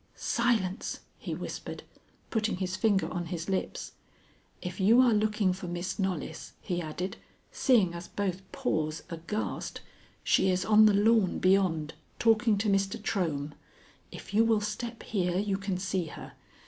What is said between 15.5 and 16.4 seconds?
can see her.